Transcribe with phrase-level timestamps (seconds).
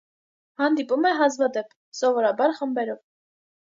[0.61, 3.03] Հանդիպում է հազվադեպ, սովորաբար խմբերով։